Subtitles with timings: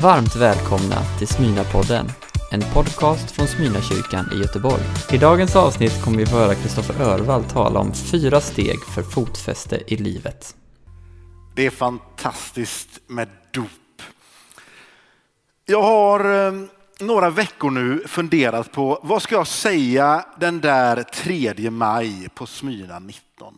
[0.00, 2.10] Varmt välkomna till Smyna-podden,
[2.52, 4.82] en podcast från Smyna-kyrkan i Göteborg.
[5.12, 9.82] I dagens avsnitt kommer vi få höra Kristoffer Örvall tala om fyra steg för fotfäste
[9.86, 10.56] i livet.
[11.56, 14.02] Det är fantastiskt med dop.
[15.66, 16.52] Jag har eh,
[17.00, 22.98] några veckor nu funderat på vad ska jag säga den där 3 maj på Smyna
[22.98, 23.54] 19?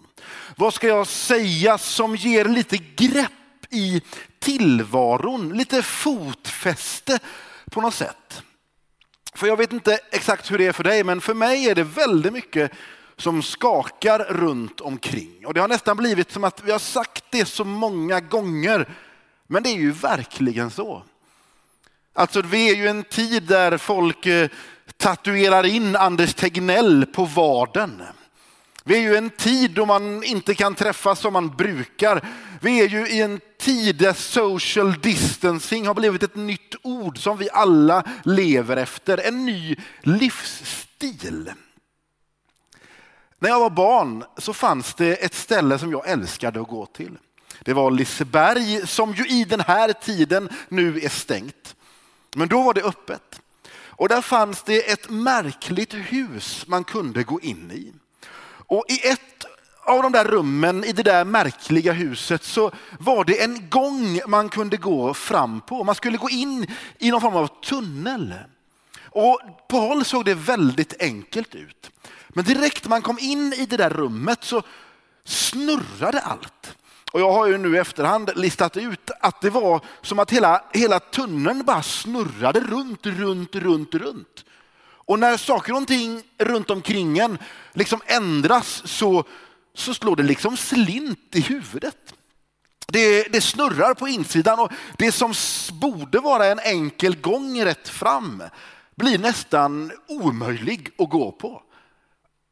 [0.56, 3.30] Vad ska jag säga som ger lite grepp
[3.74, 4.02] i
[4.38, 7.18] tillvaron, lite fotfäste
[7.70, 8.42] på något sätt.
[9.34, 11.82] För jag vet inte exakt hur det är för dig, men för mig är det
[11.82, 12.72] väldigt mycket
[13.16, 15.46] som skakar runt omkring.
[15.46, 18.88] Och det har nästan blivit som att vi har sagt det så många gånger,
[19.46, 21.02] men det är ju verkligen så.
[22.12, 24.48] Alltså vi är ju en tid där folk eh,
[24.96, 28.02] tatuerar in Anders Tegnell på vaden.
[28.86, 32.28] Vi är ju i en tid då man inte kan träffas som man brukar.
[32.60, 37.36] Vi är ju i en tid där social distancing har blivit ett nytt ord som
[37.36, 39.18] vi alla lever efter.
[39.18, 41.52] En ny livsstil.
[43.38, 47.18] När jag var barn så fanns det ett ställe som jag älskade att gå till.
[47.60, 51.76] Det var Liseberg som ju i den här tiden nu är stängt.
[52.34, 53.40] Men då var det öppet.
[53.96, 57.92] Och där fanns det ett märkligt hus man kunde gå in i.
[58.66, 59.44] Och i ett
[59.84, 64.48] av de där rummen i det där märkliga huset så var det en gång man
[64.48, 65.84] kunde gå fram på.
[65.84, 66.66] Man skulle gå in
[66.98, 68.34] i någon form av tunnel.
[69.02, 71.90] Och på håll såg det väldigt enkelt ut.
[72.28, 74.62] Men direkt man kom in i det där rummet så
[75.24, 76.76] snurrade allt.
[77.12, 80.64] Och jag har ju nu i efterhand listat ut att det var som att hela,
[80.72, 84.43] hela tunneln bara snurrade runt, runt, runt, runt.
[85.06, 87.38] Och när saker och ting runt omkring en
[87.72, 89.24] liksom ändras så,
[89.74, 92.14] så slår det liksom slint i huvudet.
[92.86, 95.34] Det, det, snurrar på insidan och det som
[95.72, 98.42] borde vara en enkel gång rätt fram
[98.94, 101.62] blir nästan omöjlig att gå på.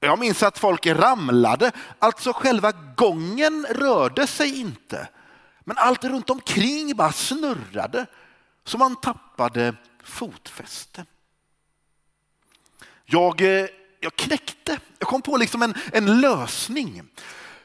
[0.01, 5.09] Jag minns att folk ramlade, alltså själva gången rörde sig inte.
[5.65, 8.07] Men allt runt omkring bara snurrade
[8.65, 9.75] så man tappade
[10.05, 11.05] fotfäste.
[13.13, 13.67] Jag, eh,
[14.01, 17.03] jag knäckte, jag kom på liksom en, en lösning.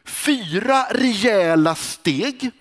[0.03, 2.51] Fyra rejäla steg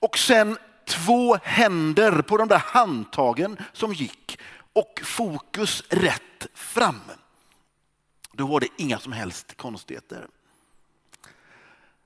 [0.00, 4.38] och sen två händer på de där handtagen som gick
[4.72, 7.00] och fokus rätt fram.
[8.32, 10.26] Då var det inga som helst konstigheter.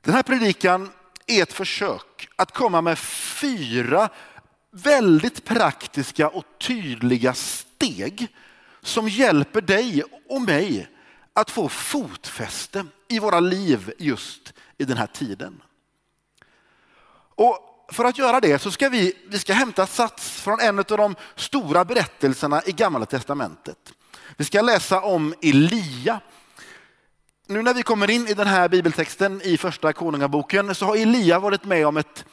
[0.01, 0.91] Den här predikan
[1.27, 4.09] är ett försök att komma med fyra
[4.71, 8.29] väldigt praktiska och tydliga steg
[8.87, 10.89] som hjälper dig och mig
[11.33, 15.63] att få fotfäste i våra liv just i den här tiden.
[17.35, 17.59] Och
[17.93, 21.15] för att göra det så ska vi, vi ska hämta sats från en av de
[21.35, 23.93] stora berättelserna i Gamla Testamentet.
[24.37, 26.21] Vi ska läsa om Elia.
[27.47, 31.39] Nu när vi kommer in i den här bibeltexten i första Konungaboken så har Elia
[31.39, 32.25] varit med om ett,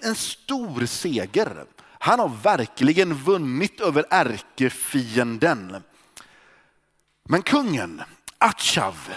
[0.00, 1.66] en stor seger.
[1.98, 5.82] Han har verkligen vunnit över ärkefienden.
[7.28, 8.02] Men kungen,
[8.38, 9.12] Achav,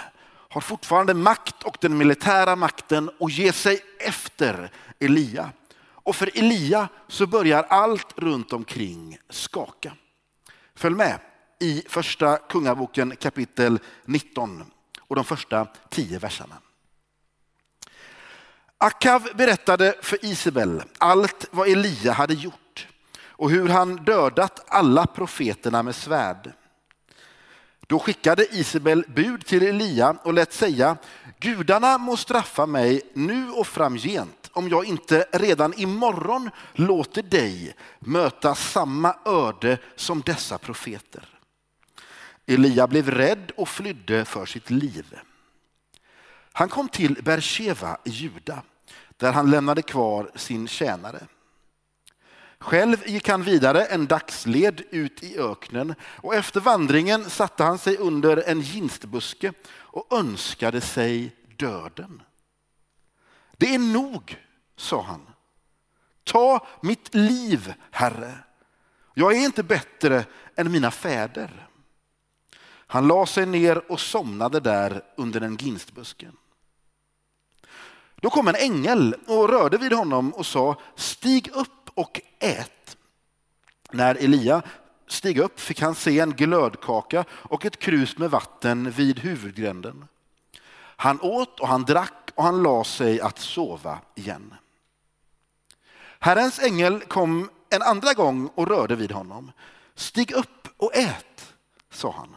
[0.49, 5.49] har fortfarande makt och den militära makten och ger sig efter Elia.
[5.81, 9.93] Och för Elia så börjar allt runt omkring skaka.
[10.75, 11.19] Följ med
[11.59, 14.65] i första kungaboken kapitel 19
[14.99, 16.55] och de första tio verserna.
[18.77, 22.53] Akav berättade för Isabel allt vad Elia hade gjort
[23.39, 26.53] och hur han dödat alla profeterna med svärd.
[27.87, 30.97] Då skickade Isabel bud till Elia och lät säga
[31.39, 38.55] gudarna må straffa mig nu och framgent om jag inte redan imorgon låter dig möta
[38.55, 41.27] samma öde som dessa profeter.
[42.45, 45.19] Elia blev rädd och flydde för sitt liv.
[46.51, 48.63] Han kom till Bersheva i Juda
[49.17, 51.27] där han lämnade kvar sin tjänare.
[52.59, 57.97] Själv gick han vidare en dagsled ut i öknen och efter vandringen satte han sig
[57.97, 62.21] under en ginstbuske och önskade sig döden.
[63.57, 64.37] Det är nog,
[64.75, 65.29] sa han.
[66.23, 68.33] Ta mitt liv, Herre.
[69.13, 70.25] Jag är inte bättre
[70.55, 71.67] än mina fäder.
[72.87, 76.37] Han la sig ner och somnade där under en ginstbusken.
[78.21, 82.97] Då kom en ängel och rörde vid honom och sa, stig upp och ät.
[83.91, 84.61] När Elia
[85.07, 90.07] steg upp fick han se en glödkaka och ett krus med vatten vid huvudgränden.
[90.79, 94.53] Han åt och han drack och han la sig att sova igen.
[96.19, 99.51] Herrens ängel kom en andra gång och rörde vid honom.
[99.95, 101.53] Stig upp och ät,
[101.91, 102.35] sa han.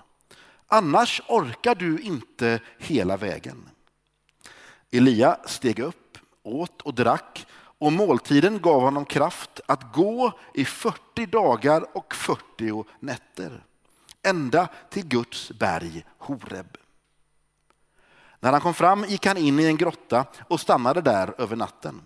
[0.66, 3.68] Annars orkar du inte hela vägen.
[4.90, 7.46] Elia steg upp, åt och drack
[7.82, 13.64] och måltiden gav honom kraft att gå i 40 dagar och 40 nätter,
[14.22, 16.76] ända till Guds berg Horeb.
[18.40, 22.04] När han kom fram gick han in i en grotta och stannade där över natten.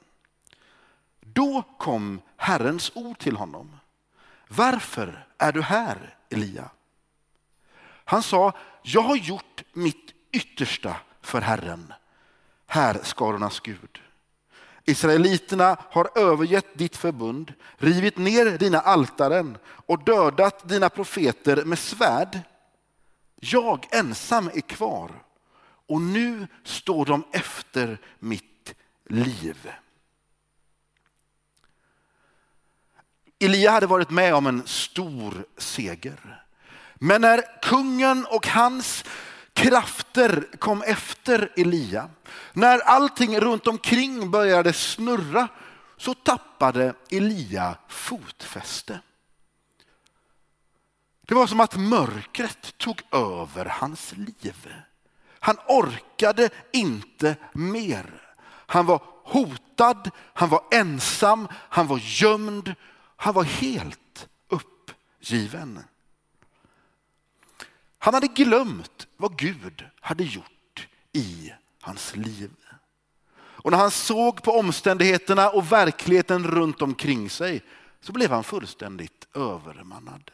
[1.21, 3.77] Då kom Herrens ord till honom.
[4.49, 6.71] Varför är du här, Elia?
[8.05, 8.53] Han sa,
[8.83, 11.93] jag har gjort mitt yttersta för Herren,
[12.67, 14.01] härskarornas Gud.
[14.87, 22.41] Israeliterna har övergett ditt förbund, rivit ner dina altaren och dödat dina profeter med svärd.
[23.41, 25.11] Jag ensam är kvar
[25.89, 28.75] och nu står de efter mitt
[29.09, 29.71] liv.
[33.39, 36.43] Elia hade varit med om en stor seger.
[36.95, 39.05] Men när kungen och hans
[39.57, 42.09] krafter kom efter Elia,
[42.53, 45.49] när allting runt omkring började snurra
[45.97, 49.01] så tappade Elia fotfäste.
[51.27, 54.75] Det var som att mörkret tog över hans liv.
[55.41, 58.23] Han orkade inte mer.
[58.47, 62.75] Han var hotad, han var ensam, han var gömd,
[63.17, 65.85] han var helt uppgiven.
[68.07, 72.51] Han hade glömt vad Gud hade gjort i hans liv.
[73.39, 77.63] Och när han såg på omständigheterna och verkligheten runt omkring sig
[78.01, 80.31] så blev han fullständigt övermannad.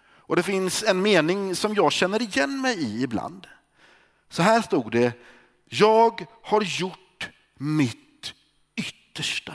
[0.00, 3.46] Och det finns en mening som jag känner igen mig i ibland.
[4.28, 5.12] Så här stod det,
[5.64, 8.34] jag har gjort mitt
[8.76, 9.54] yttersta.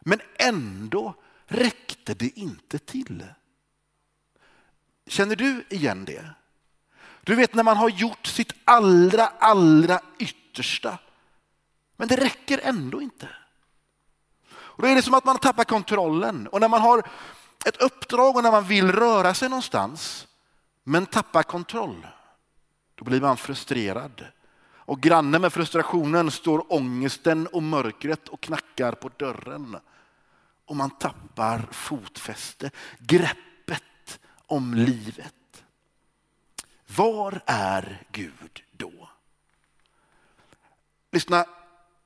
[0.00, 1.14] Men ändå
[1.46, 3.24] räckte det inte till.
[5.06, 6.30] Känner du igen det?
[7.24, 10.98] Du vet när man har gjort sitt allra, allra yttersta.
[11.96, 13.28] Men det räcker ändå inte.
[14.52, 16.46] Och då är det som att man tappar kontrollen.
[16.46, 17.02] Och när man har
[17.64, 20.26] ett uppdrag och när man vill röra sig någonstans
[20.84, 22.06] men tappar kontroll,
[22.94, 24.26] då blir man frustrerad.
[24.86, 29.76] Och granne med frustrationen står ångesten och mörkret och knackar på dörren.
[30.66, 33.53] Och man tappar fotfäste, greppet
[34.46, 35.64] om livet.
[36.96, 39.08] Var är Gud då?
[41.12, 41.44] Lyssna,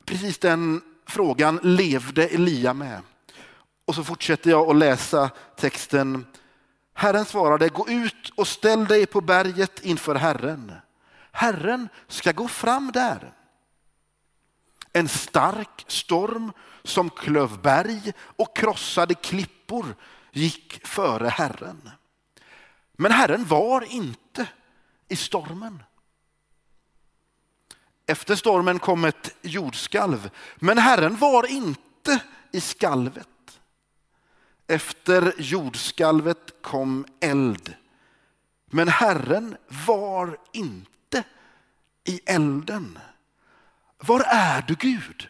[0.05, 3.01] precis den frågan levde Elia med.
[3.85, 6.27] Och så fortsätter jag att läsa texten.
[6.95, 10.73] Herren svarade, gå ut och ställ dig på berget inför Herren.
[11.33, 13.33] Herren ska gå fram där.
[14.93, 16.53] En stark storm
[16.83, 19.95] som klöv berg och krossade klippor
[20.33, 21.91] gick före Herren.
[23.01, 24.49] Men Herren var inte
[25.09, 25.83] i stormen.
[28.07, 32.23] Efter stormen kom ett jordskalv, men Herren var inte
[32.53, 33.61] i skalvet.
[34.67, 37.75] Efter jordskalvet kom eld,
[38.67, 39.57] men Herren
[39.87, 41.25] var inte
[42.05, 42.99] i elden.
[43.99, 45.29] Var är du Gud?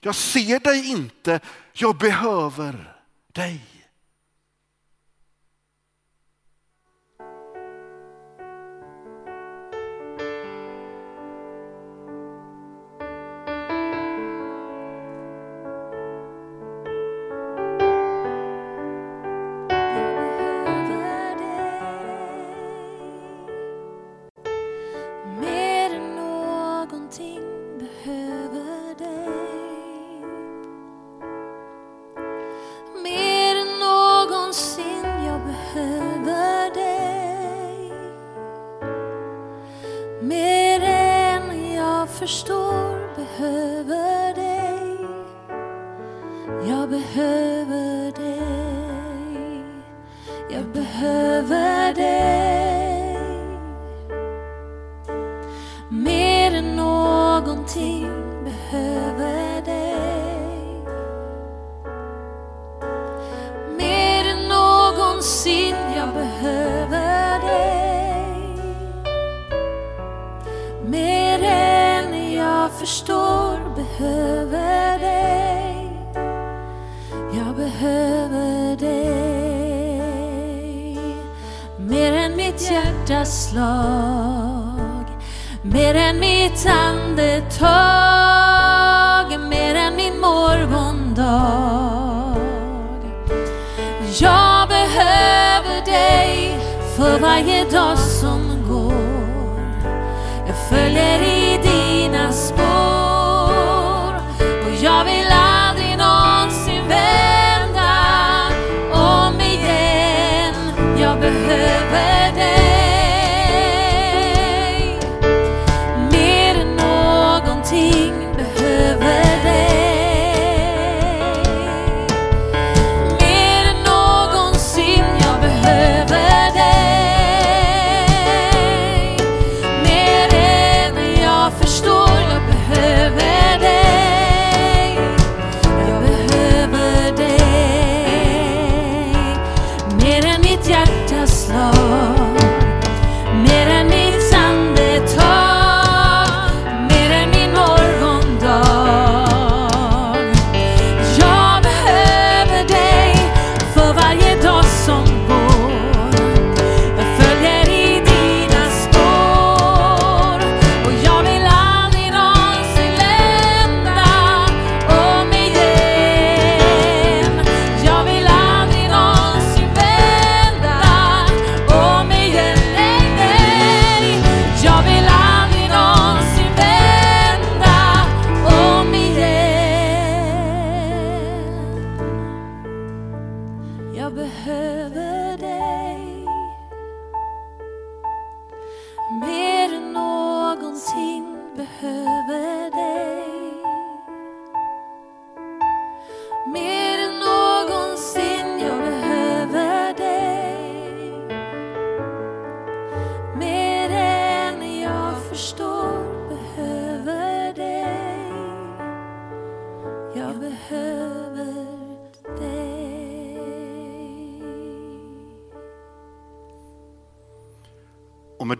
[0.00, 1.40] Jag ser dig inte,
[1.72, 2.96] jag behöver
[3.32, 3.73] dig.
[66.44, 68.56] behöver dig.
[70.84, 75.90] Mer än jag förstår behöver dig.
[77.32, 80.08] Jag behöver dig.
[81.78, 85.04] Mer än mitt hjärtas slag.
[85.62, 87.70] Mer än mitt andetag.
[89.50, 92.03] Mer än min morgondag.
[96.96, 98.94] För varje dag som går.
[100.46, 104.14] Jag följer i dina spår
[104.66, 107.96] och jag vill aldrig någonsin vända
[108.92, 110.54] om igen.
[111.00, 112.13] Jag behöver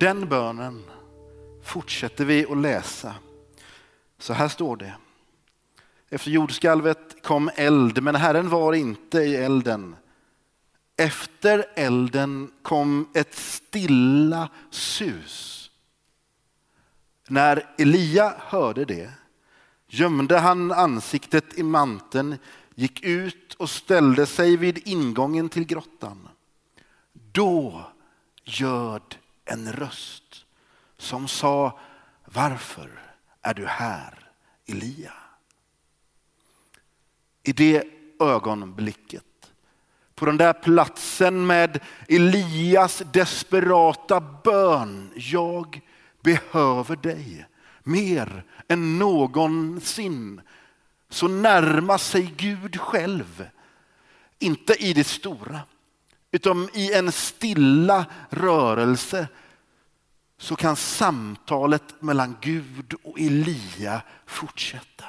[0.04, 0.84] den bönen
[1.62, 3.14] fortsätter vi att läsa.
[4.18, 4.94] Så här står det.
[6.10, 9.96] Efter jordskalvet kom eld, men Herren var inte i elden.
[10.96, 15.70] Efter elden kom ett stilla sus.
[17.28, 19.12] När Elia hörde det
[19.86, 22.36] gömde han ansiktet i manteln,
[22.74, 26.28] gick ut och ställde sig vid ingången till grottan.
[27.12, 27.86] Då
[28.44, 30.44] ljöd en röst
[30.96, 31.78] som sa
[32.24, 32.90] Varför
[33.42, 34.30] är du här,
[34.66, 35.12] Elia?
[37.42, 37.84] I det
[38.20, 39.52] ögonblicket,
[40.14, 45.10] på den där platsen med Elias desperata bön.
[45.16, 45.80] Jag
[46.22, 47.46] behöver dig
[47.82, 50.40] mer än någonsin.
[51.08, 53.48] Så närmar sig Gud själv.
[54.38, 55.60] Inte i det stora,
[56.34, 59.28] utan i en stilla rörelse
[60.38, 65.04] så kan samtalet mellan Gud och Elia fortsätta.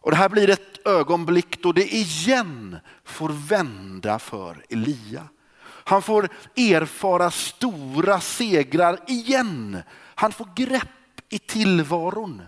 [0.00, 5.28] Och Det här blir ett ögonblick då det igen får vända för Elia.
[5.62, 9.82] Han får erfara stora segrar igen.
[10.14, 12.42] Han får grepp i tillvaron.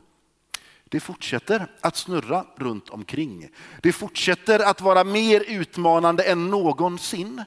[0.89, 3.51] Det fortsätter att snurra runt omkring.
[3.83, 7.45] Det fortsätter att vara mer utmanande än någonsin.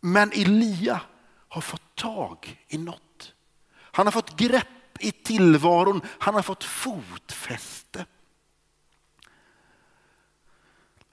[0.00, 1.00] Men Elia
[1.48, 3.32] har fått tag i något.
[3.74, 4.66] Han har fått grepp
[4.98, 6.00] i tillvaron.
[6.06, 8.06] Han har fått fotfäste.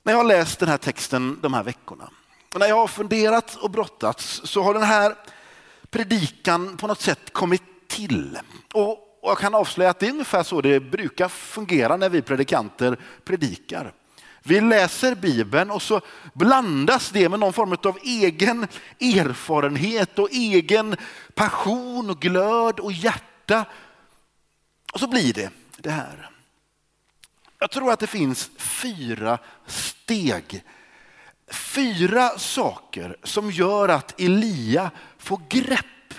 [0.03, 2.09] När jag har läst den här texten de här veckorna
[2.55, 5.15] när jag har funderat och brottats så har den här
[5.89, 8.39] predikan på något sätt kommit till.
[8.73, 12.21] Och och jag kan avslöja att det är ungefär så det brukar fungera när vi
[12.21, 13.93] predikanter predikar.
[14.43, 16.01] Vi läser Bibeln och så
[16.33, 18.67] blandas det med någon form av egen
[18.99, 20.95] erfarenhet och egen
[21.33, 23.65] passion och glöd och hjärta.
[24.93, 26.29] Och så blir det det här.
[27.59, 30.63] Jag tror att det finns fyra steg.
[31.51, 36.13] Fyra saker som gör att Elia får grepp.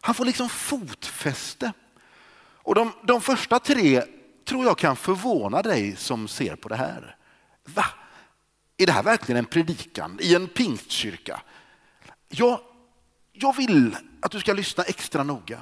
[0.00, 1.72] Han får liksom fotfäste.
[2.70, 4.02] Och de, de första tre
[4.44, 7.16] tror jag kan förvåna dig som ser på det här.
[7.64, 7.84] Va?
[8.76, 11.40] Är det här verkligen en predikan i en pingstkyrka?
[12.28, 12.60] Jag,
[13.32, 15.60] jag vill att du ska lyssna extra noga.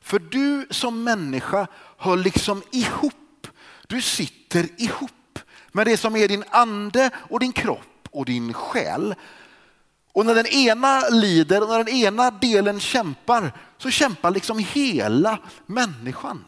[0.00, 3.46] För du som människa hör liksom ihop.
[3.86, 5.38] Du sitter ihop
[5.72, 9.14] med det som är din ande och din kropp och din själ.
[10.12, 15.38] Och när den ena lider och när den ena delen kämpar så kämpar liksom hela
[15.66, 16.44] människan.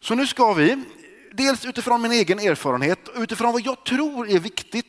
[0.00, 0.84] Så nu ska vi,
[1.32, 4.86] dels utifrån min egen erfarenhet utifrån vad jag tror är viktigt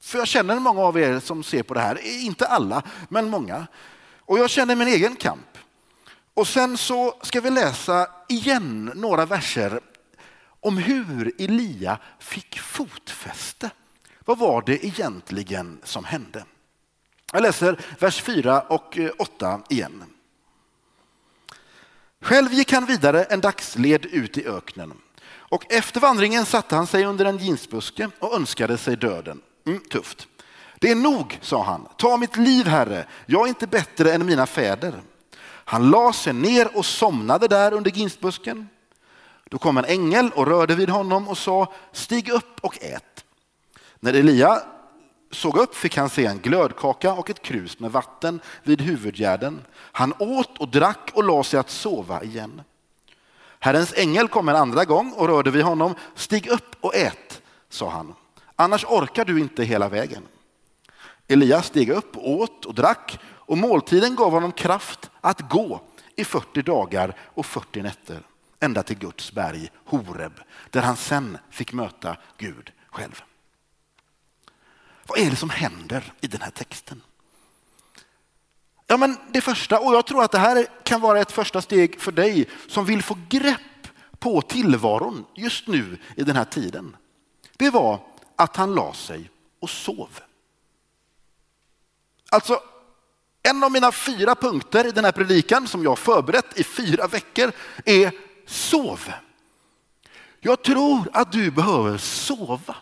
[0.00, 3.30] För jag känner många av er som ser på det här, eh, inte alla, men
[3.30, 3.66] många.
[4.18, 5.58] Och jag känner min egen kamp.
[6.34, 9.80] Och sen så ska vi läsa igen några verser
[10.60, 13.70] om hur Elia fick fotfäste.
[14.24, 16.44] Vad var det egentligen som hände?
[17.32, 20.04] Jag läser vers 4 och eh, 8 igen.
[22.24, 24.92] Själv gick han vidare en dagsled ut i öknen.
[25.26, 29.40] Och efter vandringen satte han sig under en ginsbuske och önskade sig döden.
[29.66, 30.28] Mm, tufft.
[30.78, 31.88] Det är nog, sa han.
[31.96, 33.06] Ta mitt liv, Herre.
[33.26, 35.02] Jag är inte bättre än mina fäder.
[35.44, 38.68] Han la sig ner och somnade där under ginsbusken.
[39.50, 43.24] Då kom en ängel och rörde vid honom och sa, stig upp och ät.
[44.00, 44.62] När Elia
[45.34, 49.64] såg upp fick han se en glödkaka och ett krus med vatten vid huvudgärden.
[49.74, 52.62] Han åt och drack och la sig att sova igen.
[53.58, 55.94] Herrens ängel kom en andra gång och rörde vid honom.
[56.14, 58.14] Stig upp och ät, sa han.
[58.56, 60.22] Annars orkar du inte hela vägen.
[61.28, 65.80] Elias steg upp, åt och drack och måltiden gav honom kraft att gå
[66.16, 68.22] i 40 dagar och 40 nätter
[68.60, 73.22] ända till Guds berg Horeb där han sen fick möta Gud själv.
[75.06, 77.02] Vad är det som händer i den här texten?
[78.86, 82.00] Ja, men det första, och jag tror att det här kan vara ett första steg
[82.00, 83.60] för dig som vill få grepp
[84.18, 86.96] på tillvaron just nu i den här tiden.
[87.56, 88.00] Det var
[88.36, 89.30] att han la sig
[89.60, 90.20] och sov.
[92.30, 92.60] Alltså,
[93.42, 97.52] en av mina fyra punkter i den här predikan som jag förberett i fyra veckor
[97.84, 98.12] är
[98.46, 99.12] sov.
[100.40, 102.76] Jag tror att du behöver sova.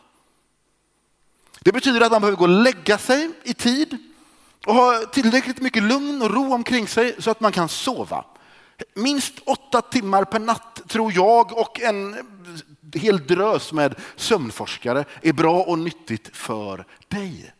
[1.62, 3.98] Det betyder att man behöver gå och lägga sig i tid
[4.66, 8.24] och ha tillräckligt mycket lugn och ro omkring sig så att man kan sova.
[8.94, 12.16] Minst åtta timmar per natt tror jag och en
[12.94, 17.52] hel drös med sömnforskare är bra och nyttigt för dig.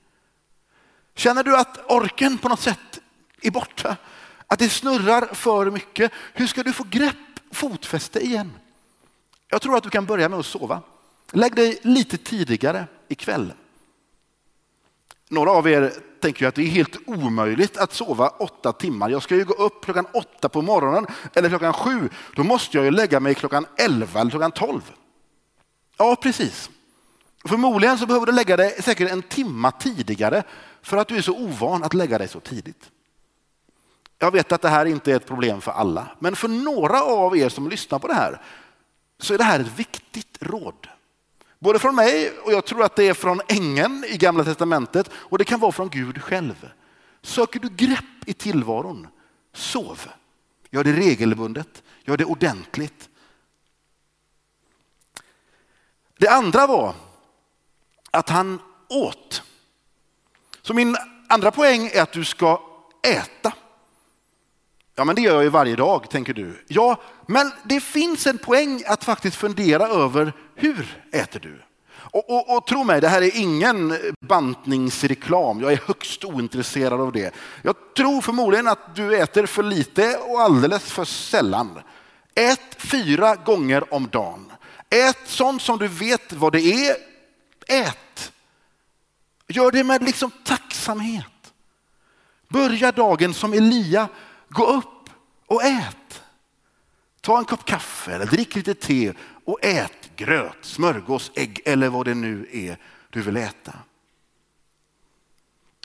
[1.15, 3.01] Känner du att orken på något sätt
[3.43, 3.97] är borta?
[4.47, 6.13] Att det snurrar för mycket?
[6.33, 7.17] Hur ska du få grepp,
[7.51, 8.53] fotfäste igen?
[9.49, 10.81] Jag tror att du kan börja med att sova.
[11.33, 13.53] Lägg dig lite tidigare ikväll.
[15.33, 19.11] Några av er tänker ju att det är helt omöjligt att sova åtta timmar.
[19.11, 22.09] Jag ska ju gå upp klockan åtta på morgonen eller klockan sju.
[22.37, 24.93] Då måste jag ju lägga mig klockan elva eller klockan tolv.
[25.99, 26.71] Ja, precis.
[27.45, 30.43] Förmodligen så behöver du lägga dig säkert en timma tidigare
[30.83, 32.91] för att du är så ovan att lägga dig så tidigt.
[34.19, 37.37] Jag vet att det här inte är ett problem för alla, men för några av
[37.37, 38.43] er som lyssnar på det här
[39.19, 40.89] så är det här ett viktigt råd.
[41.63, 45.39] Både från mig och jag tror att det är från ängeln i Gamla Testamentet och
[45.39, 46.71] det kan vara från Gud själv.
[47.23, 49.09] Söker du grepp i tillvaron,
[49.53, 50.01] sov.
[50.71, 53.09] Gör det regelbundet, gör det ordentligt.
[56.19, 56.95] Det andra var
[58.11, 59.43] att han åt.
[60.63, 60.97] Så min
[61.29, 62.63] andra poäng är att du ska
[63.03, 63.53] äta.
[64.95, 66.65] Ja, men det gör jag ju varje dag, tänker du.
[66.69, 71.63] Ja, men det finns en poäng att faktiskt fundera över hur äter du?
[71.95, 75.61] Och, och, och, tro mig, det här är ingen bantningsreklam.
[75.61, 77.35] Jag är högst ointresserad av det.
[77.63, 81.79] Jag tror förmodligen att du äter för lite och alldeles för sällan.
[82.35, 84.53] Ät fyra gånger om dagen.
[84.91, 86.97] Ät sånt som du vet vad det är.
[87.69, 88.33] Ät.
[89.49, 91.53] Gör det med liksom tacksamhet.
[92.49, 94.09] Börja dagen som Elia.
[94.49, 95.11] Gå upp
[95.47, 96.23] och ät.
[97.21, 99.13] Ta en kopp kaffe eller drick lite te
[99.45, 102.77] och ät gröt, smörgås, ägg eller vad det nu är
[103.11, 103.73] du vill äta.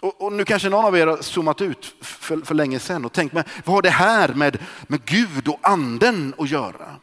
[0.02, 3.13] Och, och nu kanske någon av er har zoomat ut för, för länge sedan och
[3.13, 6.96] tänkt, men vad har det här med, med Gud och anden att göra?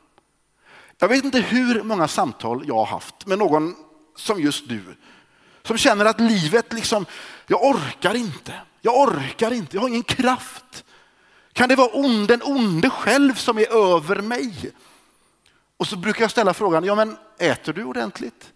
[0.99, 3.75] Jag vet inte hur många samtal jag har haft med någon
[4.17, 4.83] som just du,
[5.63, 7.07] som känner att livet liksom,
[7.47, 10.85] jag orkar inte, jag orkar inte, jag har ingen kraft.
[11.53, 14.73] Kan det vara den onde själv som är över mig?
[15.77, 18.53] Och så brukar jag ställa frågan, ja men äter du ordentligt?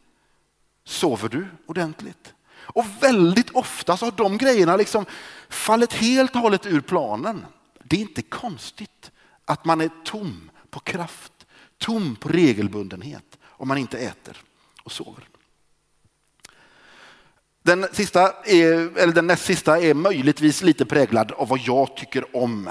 [0.84, 2.34] Sover du ordentligt?
[2.56, 5.06] Och väldigt ofta så har de grejerna liksom
[5.48, 7.46] fallit helt och hållet ur planen.
[7.84, 9.10] Det är inte konstigt
[9.44, 11.32] att man är tom på kraft,
[11.78, 14.42] tom på regelbundenhet om man inte äter
[14.82, 15.28] och sover.
[17.62, 22.36] Den, sista är, eller den näst sista är möjligtvis lite präglad av vad jag tycker
[22.36, 22.70] om.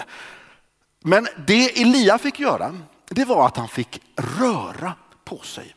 [0.99, 4.01] Men det Elia fick göra, det var att han fick
[4.39, 4.93] röra
[5.23, 5.75] på sig.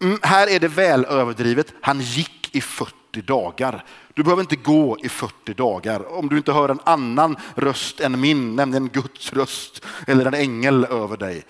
[0.00, 1.74] Mm, här är det väl överdrivet.
[1.80, 3.84] Han gick i 40 dagar.
[4.14, 8.20] Du behöver inte gå i 40 dagar om du inte hör en annan röst än
[8.20, 11.44] min, nämligen Guds röst eller en ängel över dig.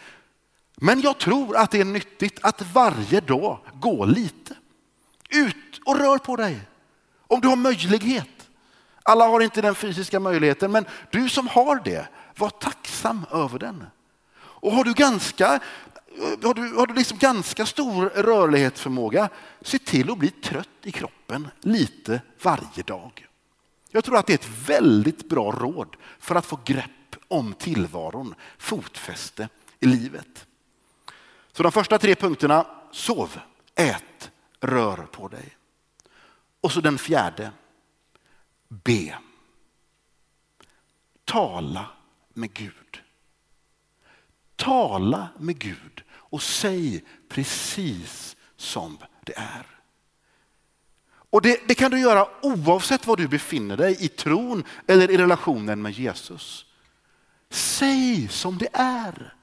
[0.76, 4.54] Men jag tror att det är nyttigt att varje dag gå lite.
[5.30, 6.60] Ut och rör på dig.
[7.26, 8.28] Om du har möjlighet.
[9.02, 13.84] Alla har inte den fysiska möjligheten, men du som har det, var tacksam över den.
[14.64, 15.60] Och har du ganska,
[16.42, 19.28] har du, har du liksom ganska stor rörlighetsförmåga,
[19.60, 23.26] se till att bli trött i kroppen lite varje dag.
[23.90, 28.34] Jag tror att det är ett väldigt bra råd för att få grepp om tillvaron,
[28.58, 29.48] fotfäste
[29.80, 30.46] i livet.
[31.52, 33.40] Så de första tre punkterna, sov,
[33.74, 35.56] ät, rör på dig.
[36.60, 37.50] Och så den fjärde,
[38.68, 39.18] be.
[41.24, 41.86] Tala
[42.34, 43.03] med Gud.
[44.64, 49.66] Tala med Gud och säg precis som det är.
[51.30, 55.16] Och det, det, kan du göra oavsett var du befinner dig i tron eller i
[55.16, 56.66] relationen med Jesus.
[57.50, 59.34] Säg som det är.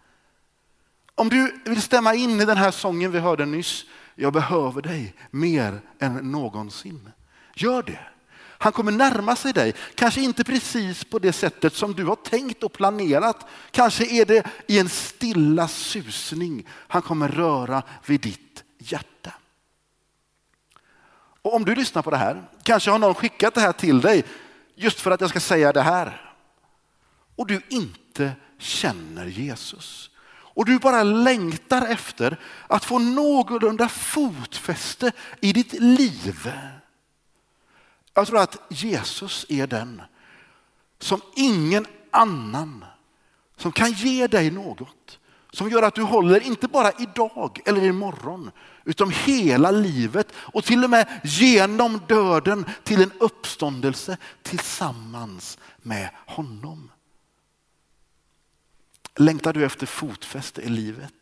[1.16, 5.16] Om du vill stämma in i den här sången vi hörde nyss, jag behöver dig
[5.32, 7.12] mer än någonsin.
[7.56, 8.00] Gör det.
[8.62, 12.63] Han kommer närma sig dig, kanske inte precis på det sättet som du har tänkt
[12.63, 13.45] och planerat.
[13.71, 19.34] Kanske är det i en stilla susning han kommer röra vid ditt hjärta.
[21.41, 24.24] Och om du lyssnar på det här, kanske har någon skickat det här till dig
[24.76, 26.34] just för att jag ska säga det här.
[27.36, 30.10] Och du inte känner Jesus.
[30.30, 36.52] Och du bara längtar efter att få någorlunda fotfäste i ditt liv.
[38.13, 40.02] Jag tror att Jesus är den
[41.00, 42.86] som ingen annan
[43.58, 45.19] som kan ge dig något
[45.52, 48.52] som gör att du håller inte bara idag eller imorgon
[48.84, 56.91] utan hela livet och till och med genom döden till en uppståndelse tillsammans med honom.
[59.15, 61.13] Längtar du efter fotfäste i livet?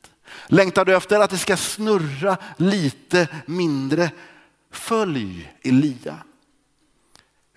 [0.47, 4.11] Längtar du efter att det ska snurra lite mindre?
[4.71, 6.17] Följ Elia.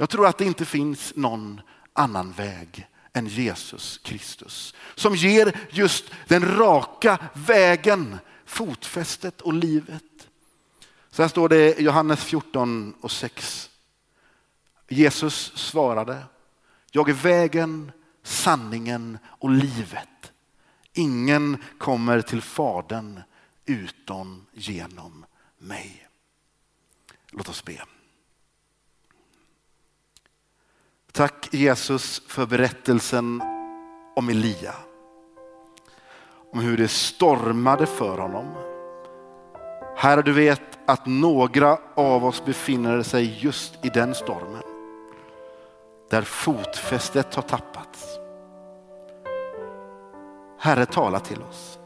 [0.03, 1.61] Jag tror att det inte finns någon
[1.93, 4.75] annan väg än Jesus Kristus.
[4.95, 10.29] Som ger just den raka vägen, fotfästet och livet.
[11.11, 13.71] Så här står det i Johannes 14 och 6.
[14.89, 16.25] Jesus svarade,
[16.91, 20.33] jag är vägen, sanningen och livet.
[20.93, 23.21] Ingen kommer till Fadern
[23.65, 25.27] utom genom
[25.59, 26.09] mig.
[27.31, 27.85] Låt oss be.
[31.13, 33.43] Tack Jesus för berättelsen
[34.17, 34.75] om Elia.
[36.53, 38.47] Om hur det stormade för honom.
[39.97, 44.63] Herre, du vet att några av oss befinner sig just i den stormen.
[46.11, 48.19] Där fotfästet har tappats.
[50.59, 51.79] Herre, tala till oss.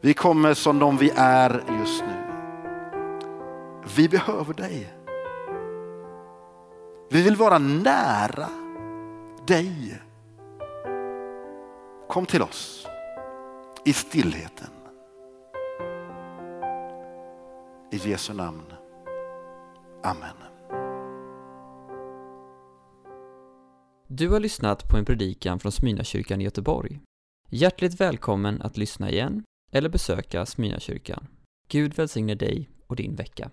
[0.00, 2.16] Vi kommer som de vi är just nu.
[3.96, 4.99] Vi behöver dig.
[7.12, 8.48] Vi vill vara nära
[9.46, 10.02] dig.
[12.08, 12.86] Kom till oss
[13.84, 14.70] i stillheten.
[17.92, 18.72] I Jesu namn.
[20.02, 20.36] Amen.
[24.06, 27.00] Du har lyssnat på en predikan från Smyrnakyrkan i Göteborg.
[27.48, 31.26] Hjärtligt välkommen att lyssna igen eller besöka Smyrnakyrkan.
[31.68, 33.50] Gud välsigne dig och din vecka.